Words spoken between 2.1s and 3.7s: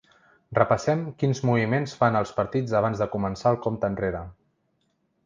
els partits abans de començar el